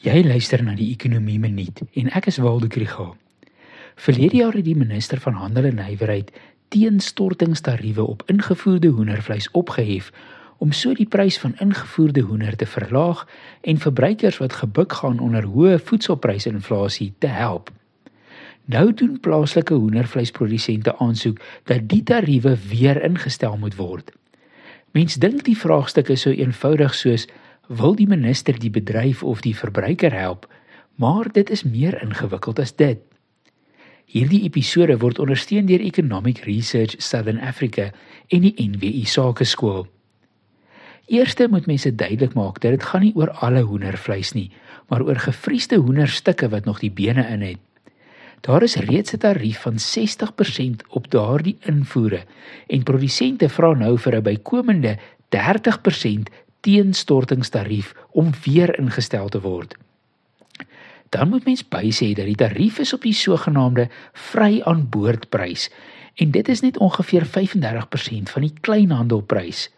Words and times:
Jy 0.00 0.22
luister 0.24 0.62
na 0.64 0.72
die 0.72 0.86
Ekonomie 0.94 1.36
Minuut 1.36 1.82
en 2.00 2.06
ek 2.16 2.30
is 2.30 2.38
Waldo 2.40 2.70
Krügel. 2.72 3.10
Verlede 4.00 4.38
jaar 4.38 4.54
het 4.56 4.64
die 4.64 4.76
minister 4.78 5.20
van 5.20 5.34
Handel 5.36 5.66
en 5.68 5.76
Nywerheid 5.76 6.30
teenstortingstariewe 6.72 8.06
op 8.08 8.22
ingevoerde 8.32 8.88
hoendervleis 8.96 9.50
opgehef 9.52 10.08
om 10.56 10.72
so 10.72 10.96
die 10.96 11.04
prys 11.04 11.36
van 11.42 11.52
ingevoerde 11.60 12.24
hoender 12.30 12.56
te 12.56 12.64
verlaag 12.64 13.26
en 13.60 13.82
verbruikers 13.82 14.40
wat 14.40 14.56
gebuk 14.62 14.96
gaan 15.02 15.20
onder 15.20 15.44
hoë 15.44 15.76
voedselprysinflasie 15.90 17.10
te 17.18 17.28
help. 17.28 17.68
Nou 18.72 18.94
doen 18.96 19.20
plaaslike 19.20 19.76
hoendervleisprodusente 19.76 20.96
aansoek 20.96 21.44
dat 21.68 21.84
die 21.92 22.00
tariewe 22.08 22.56
weer 22.72 23.04
ingestel 23.04 23.60
moet 23.60 23.76
word. 23.76 24.16
Mens 24.96 25.20
dink 25.20 25.44
die 25.44 25.58
vraagstuk 25.58 26.08
is 26.08 26.24
so 26.24 26.32
eenvoudig 26.32 26.96
soos 26.96 27.28
wil 27.70 27.94
die 27.94 28.08
minister 28.10 28.58
die 28.58 28.72
bedryf 28.72 29.22
of 29.22 29.44
die 29.46 29.54
verbruiker 29.54 30.10
help, 30.14 30.48
maar 30.98 31.30
dit 31.32 31.50
is 31.50 31.62
meer 31.62 31.94
ingewikkeld 32.02 32.58
as 32.58 32.74
dit. 32.74 32.98
Hierdie 34.10 34.42
episode 34.42 34.96
word 34.98 35.20
ondersteun 35.22 35.68
deur 35.70 35.82
Economic 35.86 36.42
Research 36.48 36.98
Southern 36.98 37.38
Africa 37.38 37.92
en 38.34 38.42
die 38.42 38.54
NWI 38.58 39.04
Sakeskool. 39.06 39.86
Eerste 41.10 41.46
moet 41.50 41.70
mense 41.70 41.94
duidelik 41.94 42.34
maak 42.34 42.58
dat 42.62 42.74
dit 42.74 42.88
gaan 42.90 43.06
nie 43.06 43.14
oor 43.14 43.30
alle 43.38 43.62
hoendervleis 43.66 44.34
nie, 44.34 44.50
maar 44.90 45.06
oor 45.06 45.22
gefriesde 45.22 45.78
hoenderstukke 45.78 46.50
wat 46.50 46.66
nog 46.66 46.82
die 46.82 46.90
bene 46.90 47.22
in 47.30 47.46
het. 47.46 47.62
Daar 48.42 48.66
is 48.66 48.76
reeds 48.82 49.14
'n 49.14 49.22
tarief 49.22 49.62
van 49.62 49.78
60% 49.78 50.82
op 50.88 51.10
daardie 51.10 51.58
invoere 51.60 52.24
en 52.66 52.82
produsente 52.82 53.48
vra 53.48 53.74
nou 53.74 53.98
vir 53.98 54.16
'n 54.16 54.22
bykomende 54.22 54.98
30% 55.28 56.30
teenstortingstarief 56.60 57.94
om 58.10 58.32
weer 58.44 58.78
ingestel 58.78 59.28
te 59.28 59.40
word. 59.40 59.76
Dan 61.10 61.28
moet 61.28 61.44
mens 61.44 61.64
bysê 61.66 62.12
dat 62.14 62.28
die 62.28 62.38
tarief 62.38 62.78
is 62.78 62.92
op 62.94 63.02
die 63.02 63.14
sogenaamde 63.14 63.88
vry 64.30 64.60
aan 64.62 64.86
boordprys 64.88 65.70
en 66.14 66.30
dit 66.30 66.48
is 66.48 66.60
net 66.60 66.78
ongeveer 66.78 67.26
35% 67.26 68.32
van 68.34 68.44
die 68.46 68.52
kleinhandelprys. 68.60 69.68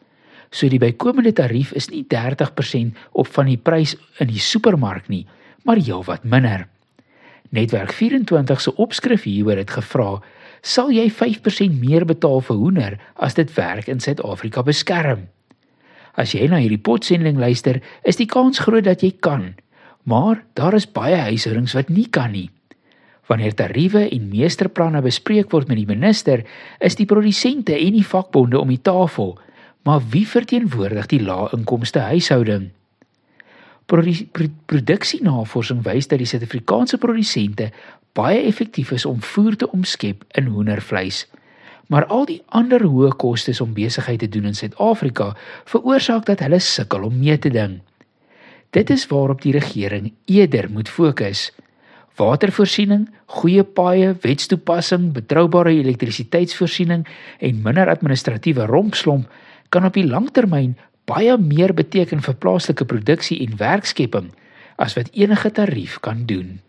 So 0.51 0.69
die 0.69 0.81
bykomende 0.83 1.33
tarief 1.33 1.73
is 1.73 1.89
nie 1.89 2.05
30% 2.13 2.99
op 3.13 3.31
van 3.33 3.49
die 3.49 3.57
prys 3.57 3.97
in 4.21 4.29
die 4.29 4.43
supermark 4.43 5.09
nie, 5.09 5.25
maar 5.65 5.81
heelwat 5.81 6.25
minder. 6.25 6.67
Netwerk 7.53 7.93
24 7.93 8.61
se 8.61 8.75
opskrif 8.77 9.23
hieroor 9.29 9.57
het 9.57 9.71
gevra: 9.71 10.21
"Sal 10.61 10.91
jy 10.91 11.11
5% 11.11 11.81
meer 11.81 12.05
betaal 12.05 12.41
vir 12.41 12.57
hoender 12.57 12.99
as 13.15 13.35
dit 13.35 13.55
werk 13.55 13.89
in 13.89 14.01
Suid-Afrika 14.01 14.63
beskerm?" 14.63 15.29
As 16.15 16.35
jy 16.37 16.49
na 16.51 16.61
hierdie 16.61 16.81
potsending 16.81 17.39
luister, 17.41 17.81
is 18.05 18.19
die 18.21 18.29
kans 18.29 18.61
groot 18.61 18.85
dat 18.85 19.03
jy 19.05 19.15
kan. 19.25 19.55
Maar 20.05 20.43
daar 20.59 20.75
is 20.77 20.89
baie 20.91 21.17
huishoudings 21.29 21.77
wat 21.79 21.89
nie 21.89 22.09
kan 22.11 22.33
nie. 22.35 22.51
Wanneer 23.31 23.55
tariewe 23.57 24.09
en 24.11 24.29
meesterplanne 24.29 25.01
bespreek 25.05 25.53
word 25.55 25.71
met 25.71 25.79
die 25.79 25.89
minister, 25.89 26.43
is 26.81 26.99
die 26.99 27.07
produsente 27.09 27.73
en 27.79 27.97
die 27.97 28.07
vakbonde 28.07 28.61
om 28.61 28.69
die 28.69 28.83
tafel. 28.83 29.39
Maar 29.87 30.03
wie 30.13 30.27
verteenwoordig 30.29 31.09
die 31.11 31.23
lae-inkomste 31.23 32.03
huishouding? 32.11 32.71
Produksienavorsing 33.87 35.83
wys 35.87 36.09
dat 36.11 36.21
die 36.23 36.29
Suid-Afrikaanse 36.29 36.99
produsente 37.03 37.71
baie 38.17 38.43
effektief 38.47 38.93
is 38.93 39.07
om 39.09 39.23
voer 39.23 39.57
te 39.57 39.71
omskep 39.71 40.25
in 40.39 40.51
hoendervleis. 40.53 41.25
Maar 41.93 42.07
al 42.09 42.25
die 42.25 42.41
ander 42.57 42.81
hoë 42.89 43.11
kostes 43.21 43.61
om 43.61 43.75
besigheid 43.77 44.23
te 44.23 44.29
doen 44.33 44.49
in 44.49 44.57
Suid-Afrika 44.57 45.35
veroorsaak 45.69 46.25
dat 46.31 46.41
hulle 46.41 46.61
sukkel 46.65 47.05
om 47.05 47.19
mee 47.21 47.37
te 47.37 47.53
ding. 47.53 47.83
Dit 48.73 48.91
is 48.91 49.05
waarop 49.11 49.43
die 49.45 49.53
regering 49.53 50.13
eerder 50.25 50.71
moet 50.73 50.89
fokus. 50.89 51.51
Watervoorsiening, 52.17 53.05
goeie 53.37 53.65
paaie, 53.65 54.15
wetstoepassing, 54.25 55.11
betroubare 55.13 55.75
elektrisiteitsvoorsiening 55.83 57.05
en 57.39 57.63
minder 57.65 57.93
administratiewe 57.93 58.65
rompslomp 58.73 59.29
kan 59.69 59.85
op 59.85 59.97
die 59.97 60.09
langtermyn 60.09 60.79
baie 61.05 61.37
meer 61.37 61.77
beteken 61.77 62.25
vir 62.25 62.41
plaaslike 62.41 62.89
produksie 62.89 63.43
en 63.45 63.57
werkskepping 63.61 64.33
as 64.81 64.97
wat 64.97 65.13
enige 65.13 65.53
tarief 65.61 66.01
kan 66.01 66.25
doen. 66.25 66.61